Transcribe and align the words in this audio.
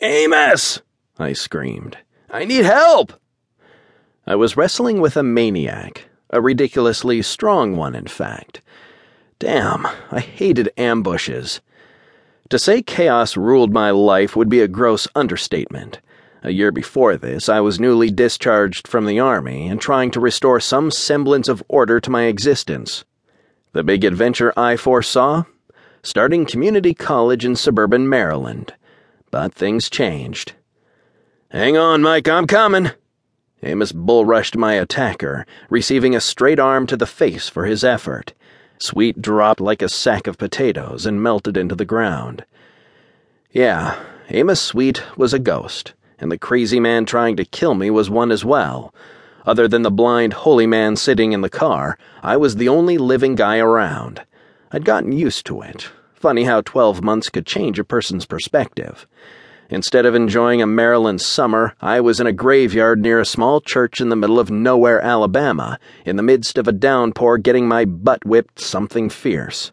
Amos! 0.00 0.82
I 1.18 1.32
screamed. 1.32 1.96
I 2.30 2.44
need 2.44 2.66
help! 2.66 3.14
I 4.26 4.34
was 4.34 4.56
wrestling 4.56 5.00
with 5.00 5.16
a 5.16 5.22
maniac, 5.22 6.08
a 6.28 6.40
ridiculously 6.42 7.22
strong 7.22 7.76
one, 7.76 7.94
in 7.94 8.06
fact. 8.06 8.60
Damn, 9.38 9.86
I 10.10 10.20
hated 10.20 10.70
ambushes. 10.76 11.60
To 12.50 12.58
say 12.58 12.82
chaos 12.82 13.38
ruled 13.38 13.72
my 13.72 13.90
life 13.90 14.36
would 14.36 14.50
be 14.50 14.60
a 14.60 14.68
gross 14.68 15.08
understatement. 15.14 16.00
A 16.42 16.52
year 16.52 16.70
before 16.70 17.16
this, 17.16 17.48
I 17.48 17.60
was 17.60 17.80
newly 17.80 18.10
discharged 18.10 18.86
from 18.86 19.06
the 19.06 19.18
Army 19.18 19.66
and 19.66 19.80
trying 19.80 20.10
to 20.10 20.20
restore 20.20 20.60
some 20.60 20.90
semblance 20.90 21.48
of 21.48 21.62
order 21.68 22.00
to 22.00 22.10
my 22.10 22.24
existence. 22.24 23.04
The 23.72 23.82
big 23.82 24.04
adventure 24.04 24.52
I 24.56 24.76
foresaw? 24.76 25.44
Starting 26.02 26.44
community 26.44 26.92
college 26.92 27.44
in 27.44 27.56
suburban 27.56 28.08
Maryland. 28.08 28.74
But 29.38 29.52
things 29.52 29.90
changed. 29.90 30.54
Hang 31.50 31.76
on, 31.76 32.00
Mike, 32.00 32.26
I'm 32.26 32.46
coming. 32.46 32.92
Amos 33.62 33.92
bull 33.92 34.24
rushed 34.24 34.56
my 34.56 34.72
attacker, 34.72 35.44
receiving 35.68 36.16
a 36.16 36.22
straight 36.22 36.58
arm 36.58 36.86
to 36.86 36.96
the 36.96 37.04
face 37.04 37.46
for 37.46 37.66
his 37.66 37.84
effort. 37.84 38.32
Sweet 38.78 39.20
dropped 39.20 39.60
like 39.60 39.82
a 39.82 39.90
sack 39.90 40.26
of 40.26 40.38
potatoes 40.38 41.04
and 41.04 41.22
melted 41.22 41.58
into 41.58 41.74
the 41.74 41.84
ground. 41.84 42.46
Yeah, 43.50 44.02
Amos 44.30 44.62
Sweet 44.62 45.02
was 45.18 45.34
a 45.34 45.38
ghost, 45.38 45.92
and 46.18 46.32
the 46.32 46.38
crazy 46.38 46.80
man 46.80 47.04
trying 47.04 47.36
to 47.36 47.44
kill 47.44 47.74
me 47.74 47.90
was 47.90 48.08
one 48.08 48.32
as 48.32 48.42
well. 48.42 48.94
Other 49.44 49.68
than 49.68 49.82
the 49.82 49.90
blind 49.90 50.32
holy 50.32 50.66
man 50.66 50.96
sitting 50.96 51.32
in 51.32 51.42
the 51.42 51.50
car, 51.50 51.98
I 52.22 52.38
was 52.38 52.56
the 52.56 52.70
only 52.70 52.96
living 52.96 53.34
guy 53.34 53.58
around. 53.58 54.22
I'd 54.72 54.86
gotten 54.86 55.12
used 55.12 55.44
to 55.44 55.60
it. 55.60 55.90
Funny 56.16 56.44
how 56.44 56.62
12 56.62 57.04
months 57.04 57.28
could 57.28 57.44
change 57.44 57.78
a 57.78 57.84
person's 57.84 58.24
perspective. 58.24 59.06
Instead 59.68 60.06
of 60.06 60.14
enjoying 60.14 60.62
a 60.62 60.66
Maryland 60.66 61.20
summer, 61.20 61.74
I 61.78 62.00
was 62.00 62.20
in 62.20 62.26
a 62.26 62.32
graveyard 62.32 63.02
near 63.02 63.20
a 63.20 63.26
small 63.26 63.60
church 63.60 64.00
in 64.00 64.08
the 64.08 64.16
middle 64.16 64.38
of 64.38 64.50
nowhere, 64.50 64.98
Alabama, 65.02 65.78
in 66.06 66.16
the 66.16 66.22
midst 66.22 66.56
of 66.56 66.66
a 66.66 66.72
downpour, 66.72 67.36
getting 67.36 67.68
my 67.68 67.84
butt 67.84 68.24
whipped 68.24 68.58
something 68.58 69.10
fierce. 69.10 69.72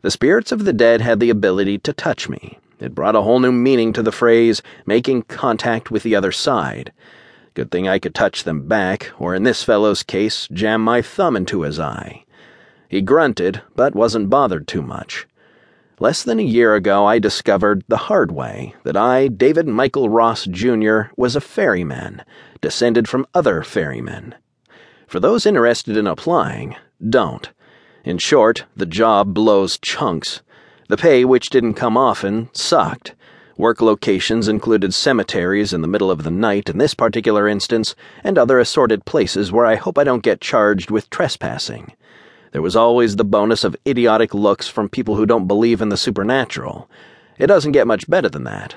The 0.00 0.10
spirits 0.10 0.50
of 0.50 0.64
the 0.64 0.72
dead 0.72 1.00
had 1.00 1.20
the 1.20 1.30
ability 1.30 1.78
to 1.78 1.92
touch 1.92 2.28
me. 2.28 2.58
It 2.80 2.92
brought 2.96 3.14
a 3.14 3.22
whole 3.22 3.38
new 3.38 3.52
meaning 3.52 3.92
to 3.92 4.02
the 4.02 4.10
phrase, 4.10 4.62
making 4.84 5.22
contact 5.22 5.92
with 5.92 6.02
the 6.02 6.16
other 6.16 6.32
side. 6.32 6.92
Good 7.54 7.70
thing 7.70 7.86
I 7.86 8.00
could 8.00 8.16
touch 8.16 8.42
them 8.42 8.66
back, 8.66 9.12
or 9.16 9.32
in 9.32 9.44
this 9.44 9.62
fellow's 9.62 10.02
case, 10.02 10.48
jam 10.52 10.80
my 10.80 11.02
thumb 11.02 11.36
into 11.36 11.62
his 11.62 11.78
eye. 11.78 12.24
He 12.88 13.00
grunted, 13.00 13.62
but 13.76 13.94
wasn't 13.94 14.28
bothered 14.28 14.66
too 14.66 14.82
much. 14.82 15.28
Less 16.02 16.24
than 16.24 16.40
a 16.40 16.42
year 16.42 16.74
ago, 16.74 17.06
I 17.06 17.20
discovered 17.20 17.84
the 17.86 18.08
hard 18.08 18.32
way 18.32 18.74
that 18.82 18.96
I, 18.96 19.28
David 19.28 19.68
Michael 19.68 20.08
Ross 20.08 20.46
Jr., 20.46 21.02
was 21.16 21.36
a 21.36 21.40
ferryman, 21.40 22.24
descended 22.60 23.08
from 23.08 23.24
other 23.34 23.62
ferrymen. 23.62 24.34
For 25.06 25.20
those 25.20 25.46
interested 25.46 25.96
in 25.96 26.08
applying, 26.08 26.74
don't. 27.08 27.48
In 28.02 28.18
short, 28.18 28.64
the 28.74 28.84
job 28.84 29.32
blows 29.32 29.78
chunks. 29.78 30.42
The 30.88 30.96
pay, 30.96 31.24
which 31.24 31.50
didn't 31.50 31.74
come 31.74 31.96
often, 31.96 32.48
sucked. 32.52 33.14
Work 33.56 33.80
locations 33.80 34.48
included 34.48 34.92
cemeteries 34.92 35.72
in 35.72 35.82
the 35.82 35.86
middle 35.86 36.10
of 36.10 36.24
the 36.24 36.32
night 36.32 36.68
in 36.68 36.78
this 36.78 36.94
particular 36.94 37.46
instance, 37.46 37.94
and 38.24 38.36
other 38.36 38.58
assorted 38.58 39.04
places 39.04 39.52
where 39.52 39.66
I 39.66 39.76
hope 39.76 39.96
I 39.96 40.02
don't 40.02 40.24
get 40.24 40.40
charged 40.40 40.90
with 40.90 41.10
trespassing. 41.10 41.92
There 42.52 42.62
was 42.62 42.76
always 42.76 43.16
the 43.16 43.24
bonus 43.24 43.64
of 43.64 43.76
idiotic 43.86 44.34
looks 44.34 44.68
from 44.68 44.88
people 44.88 45.16
who 45.16 45.26
don't 45.26 45.48
believe 45.48 45.80
in 45.80 45.88
the 45.88 45.96
supernatural. 45.96 46.88
It 47.38 47.46
doesn't 47.46 47.72
get 47.72 47.86
much 47.86 48.08
better 48.08 48.28
than 48.28 48.44
that. 48.44 48.76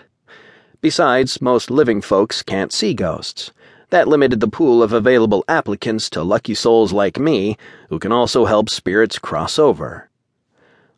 Besides, 0.79 1.41
most 1.41 1.69
living 1.69 2.01
folks 2.01 2.41
can't 2.41 2.71
see 2.71 2.93
ghosts. 2.93 3.51
That 3.89 4.07
limited 4.07 4.39
the 4.39 4.47
pool 4.47 4.81
of 4.81 4.93
available 4.93 5.43
applicants 5.49 6.09
to 6.11 6.23
lucky 6.23 6.53
souls 6.53 6.93
like 6.93 7.19
me, 7.19 7.57
who 7.89 7.99
can 7.99 8.13
also 8.13 8.45
help 8.45 8.69
spirits 8.69 9.19
cross 9.19 9.59
over. 9.59 10.09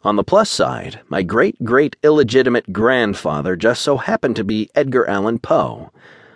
On 0.03 0.15
the 0.15 0.23
plus 0.23 0.49
side, 0.49 0.99
my 1.09 1.23
great 1.23 1.63
great 1.65 1.95
illegitimate 2.03 2.71
grandfather 2.71 3.55
just 3.55 3.81
so 3.81 3.97
happened 3.97 4.35
to 4.35 4.43
be 4.43 4.69
Edgar 4.75 5.09
Allan 5.09 5.39
Poe. 5.39 5.91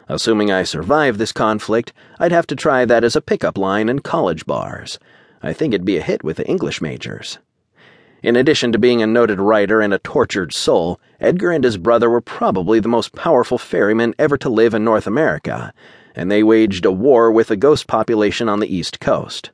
Assuming 0.10 0.52
I 0.52 0.64
survive 0.64 1.20
this 1.20 1.32
conflict, 1.32 1.94
I'd 2.20 2.32
have 2.32 2.48
to 2.48 2.56
try 2.56 2.84
that 2.86 3.04
as 3.04 3.16
a 3.16 3.22
pickup 3.22 3.60
line 3.60 3.88
in 3.88 4.00
college 4.00 4.48
bars. 4.48 4.98
I 5.44 5.54
think 5.54 5.74
it'd 5.74 5.86
be 5.86 5.98
a 5.98 6.04
hit 6.04 6.24
with 6.24 6.38
the 6.38 6.48
English 6.48 6.82
majors. 6.82 7.40
In 8.24 8.36
addition 8.36 8.72
to 8.72 8.78
being 8.78 9.02
a 9.02 9.08
noted 9.08 9.40
writer 9.40 9.82
and 9.82 9.94
a 9.94 10.00
tortured 10.00 10.54
soul, 10.54 11.00
Edgar 11.20 11.52
and 11.52 11.64
his 11.64 11.78
brother 11.78 12.10
were 12.10 12.22
probably 12.22 12.80
the 12.80 12.88
most 12.88 13.14
powerful 13.14 13.58
ferrymen 13.58 14.14
ever 14.20 14.38
to 14.38 14.50
live 14.50 14.76
in 14.76 14.84
North 14.84 15.08
America, 15.08 15.74
and 16.16 16.30
they 16.30 16.44
waged 16.44 16.86
a 16.86 16.92
war 16.92 17.32
with 17.32 17.48
the 17.48 17.56
ghost 17.56 17.88
population 17.88 18.48
on 18.48 18.60
the 18.60 18.74
East 18.74 19.00
Coast. 19.00 19.50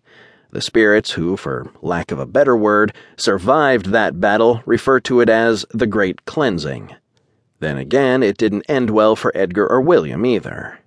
The 0.51 0.61
spirits 0.61 1.11
who, 1.11 1.37
for 1.37 1.71
lack 1.81 2.11
of 2.11 2.19
a 2.19 2.25
better 2.25 2.57
word, 2.57 2.93
survived 3.15 3.87
that 3.87 4.19
battle 4.19 4.61
refer 4.65 4.99
to 5.01 5.21
it 5.21 5.29
as 5.29 5.65
the 5.71 5.87
Great 5.87 6.25
Cleansing. 6.25 6.93
Then 7.59 7.77
again, 7.77 8.21
it 8.21 8.37
didn't 8.37 8.65
end 8.69 8.89
well 8.89 9.15
for 9.15 9.31
Edgar 9.35 9.67
or 9.67 9.79
William 9.81 10.25
either. 10.25 10.79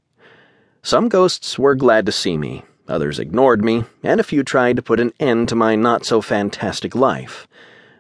Some 0.83 1.09
ghosts 1.09 1.59
were 1.59 1.75
glad 1.75 2.07
to 2.07 2.13
see 2.13 2.37
me, 2.37 2.65
Others 2.91 3.21
ignored 3.21 3.65
me, 3.65 3.85
and 4.03 4.19
a 4.19 4.25
few 4.25 4.43
tried 4.43 4.75
to 4.75 4.83
put 4.83 4.99
an 4.99 5.13
end 5.21 5.49
to 5.49 5.55
my 5.55 5.77
not 5.77 6.05
so 6.05 6.21
fantastic 6.21 6.97
life. 6.97 7.47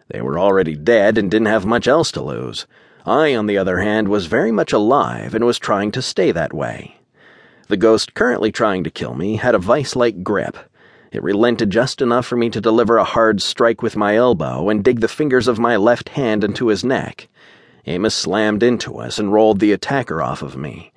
They 0.08 0.20
were 0.20 0.36
already 0.36 0.74
dead 0.74 1.16
and 1.16 1.30
didn't 1.30 1.46
have 1.46 1.64
much 1.64 1.86
else 1.86 2.10
to 2.12 2.22
lose. 2.22 2.66
I, 3.06 3.36
on 3.36 3.46
the 3.46 3.56
other 3.56 3.78
hand, 3.78 4.08
was 4.08 4.26
very 4.26 4.50
much 4.50 4.72
alive 4.72 5.32
and 5.32 5.44
was 5.44 5.60
trying 5.60 5.92
to 5.92 6.02
stay 6.02 6.32
that 6.32 6.52
way. 6.52 6.96
The 7.68 7.76
ghost 7.76 8.14
currently 8.14 8.50
trying 8.50 8.82
to 8.82 8.90
kill 8.90 9.14
me 9.14 9.36
had 9.36 9.54
a 9.54 9.60
vice 9.60 9.94
like 9.94 10.24
grip. 10.24 10.56
It 11.12 11.22
relented 11.22 11.70
just 11.70 12.02
enough 12.02 12.26
for 12.26 12.34
me 12.34 12.50
to 12.50 12.60
deliver 12.60 12.96
a 12.96 13.04
hard 13.04 13.40
strike 13.40 13.82
with 13.82 13.94
my 13.96 14.16
elbow 14.16 14.68
and 14.68 14.82
dig 14.82 14.98
the 14.98 15.06
fingers 15.06 15.46
of 15.46 15.60
my 15.60 15.76
left 15.76 16.10
hand 16.10 16.42
into 16.42 16.66
his 16.66 16.82
neck. 16.82 17.28
Amos 17.86 18.14
slammed 18.16 18.64
into 18.64 18.98
us 18.98 19.20
and 19.20 19.32
rolled 19.32 19.60
the 19.60 19.70
attacker 19.70 20.20
off 20.20 20.42
of 20.42 20.56
me. 20.56 20.92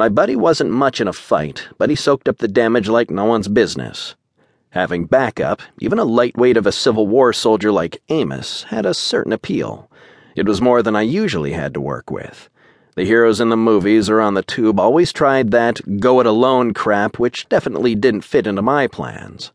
My 0.00 0.08
buddy 0.08 0.34
wasn't 0.34 0.70
much 0.70 1.02
in 1.02 1.08
a 1.08 1.12
fight, 1.12 1.68
but 1.76 1.90
he 1.90 1.94
soaked 1.94 2.26
up 2.26 2.38
the 2.38 2.48
damage 2.48 2.88
like 2.88 3.10
no 3.10 3.26
one's 3.26 3.48
business. 3.48 4.14
Having 4.70 5.08
backup, 5.08 5.60
even 5.78 5.98
a 5.98 6.06
lightweight 6.06 6.56
of 6.56 6.66
a 6.66 6.72
Civil 6.72 7.06
War 7.06 7.34
soldier 7.34 7.70
like 7.70 8.00
Amos, 8.08 8.62
had 8.70 8.86
a 8.86 8.94
certain 8.94 9.30
appeal. 9.30 9.90
It 10.34 10.46
was 10.46 10.62
more 10.62 10.82
than 10.82 10.96
I 10.96 11.02
usually 11.02 11.52
had 11.52 11.74
to 11.74 11.82
work 11.82 12.10
with. 12.10 12.48
The 12.96 13.04
heroes 13.04 13.42
in 13.42 13.50
the 13.50 13.58
movies 13.58 14.08
or 14.08 14.22
on 14.22 14.32
the 14.32 14.42
tube 14.42 14.80
always 14.80 15.12
tried 15.12 15.50
that 15.50 16.00
go 16.00 16.18
it 16.20 16.26
alone 16.26 16.72
crap, 16.72 17.18
which 17.18 17.46
definitely 17.50 17.94
didn't 17.94 18.22
fit 18.22 18.46
into 18.46 18.62
my 18.62 18.86
plans. 18.86 19.52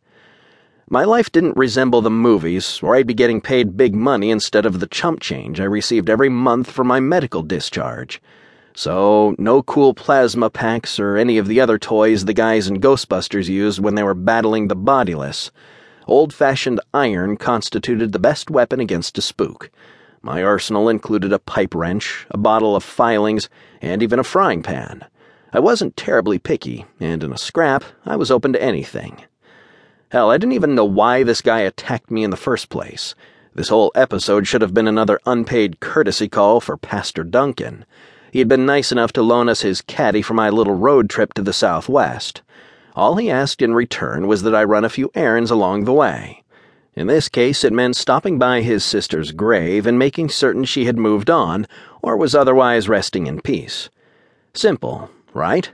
My 0.88 1.06
life 1.06 1.32
didn't 1.32 1.58
resemble 1.58 2.04
the 2.04 2.12
movies, 2.12 2.82
or 2.84 2.96
I'd 2.96 3.08
be 3.08 3.16
getting 3.16 3.42
paid 3.42 3.78
big 3.78 3.96
money 3.96 4.30
instead 4.30 4.68
of 4.68 4.80
the 4.80 4.86
chump 4.86 5.22
change 5.22 5.60
I 5.60 5.64
received 5.64 6.08
every 6.08 6.30
month 6.30 6.70
for 6.70 6.84
my 6.84 7.00
medical 7.00 7.42
discharge. 7.42 8.22
So, 8.78 9.36
no 9.38 9.64
cool 9.64 9.94
plasma 9.94 10.50
packs 10.50 11.00
or 11.00 11.16
any 11.16 11.38
of 11.38 11.48
the 11.48 11.62
other 11.62 11.80
toys 11.80 12.26
the 12.26 12.34
guys 12.34 12.68
in 12.68 12.82
Ghostbusters 12.82 13.48
used 13.48 13.80
when 13.80 13.96
they 13.96 14.04
were 14.04 14.14
battling 14.14 14.68
the 14.68 14.76
bodiless. 14.76 15.50
Old 16.08 16.34
fashioned 16.34 16.82
iron 16.94 17.38
constituted 17.38 18.12
the 18.12 18.20
best 18.20 18.50
weapon 18.50 18.82
against 18.82 19.18
a 19.18 19.22
spook. 19.22 19.72
My 20.22 20.44
arsenal 20.44 20.90
included 20.90 21.32
a 21.32 21.40
pipe 21.40 21.74
wrench, 21.74 22.28
a 22.30 22.38
bottle 22.38 22.76
of 22.76 22.84
filings, 22.84 23.48
and 23.82 24.04
even 24.04 24.20
a 24.20 24.26
frying 24.26 24.62
pan. 24.62 25.06
I 25.54 25.60
wasn't 25.60 25.96
terribly 25.96 26.38
picky, 26.38 26.86
and 27.00 27.24
in 27.24 27.32
a 27.32 27.38
scrap, 27.38 27.86
I 28.06 28.18
was 28.18 28.30
open 28.30 28.52
to 28.54 28.62
anything. 28.62 29.24
Hell, 30.10 30.30
I 30.30 30.38
didn't 30.38 30.52
even 30.52 30.76
know 30.76 30.84
why 30.84 31.24
this 31.24 31.42
guy 31.42 31.62
attacked 31.62 32.12
me 32.12 32.26
in 32.26 32.30
the 32.30 32.36
first 32.36 32.68
place. 32.68 33.16
This 33.54 33.70
whole 33.70 33.94
episode 33.96 34.48
should 34.48 34.62
have 34.62 34.74
been 34.74 34.88
another 34.88 35.22
unpaid 35.26 35.80
courtesy 35.80 36.28
call 36.28 36.60
for 36.60 36.76
Pastor 36.76 37.24
Duncan. 37.24 37.86
He 38.36 38.40
had 38.40 38.50
been 38.50 38.66
nice 38.66 38.92
enough 38.92 39.14
to 39.14 39.22
loan 39.22 39.48
us 39.48 39.62
his 39.62 39.80
caddy 39.80 40.22
for 40.22 40.34
my 40.34 40.50
little 40.50 40.74
road 40.76 41.10
trip 41.10 41.34
to 41.36 41.42
the 41.42 41.54
southwest. 41.54 42.42
All 42.94 43.16
he 43.16 43.32
asked 43.32 43.62
in 43.62 43.74
return 43.74 44.28
was 44.28 44.44
that 44.44 44.54
I 44.54 44.66
run 44.66 44.84
a 44.84 44.90
few 44.90 45.10
errands 45.16 45.52
along 45.52 45.86
the 45.86 45.94
way. 45.94 46.44
In 46.96 47.08
this 47.08 47.30
case, 47.30 47.64
it 47.64 47.72
meant 47.72 47.96
stopping 47.96 48.38
by 48.38 48.60
his 48.60 48.84
sister's 48.84 49.32
grave 49.32 49.88
and 49.88 49.98
making 49.98 50.28
certain 50.28 50.66
she 50.66 50.84
had 50.84 50.98
moved 50.98 51.30
on 51.30 51.66
or 52.02 52.18
was 52.18 52.36
otherwise 52.36 52.90
resting 52.90 53.26
in 53.26 53.40
peace. 53.40 53.90
Simple, 54.54 55.10
right? 55.34 55.72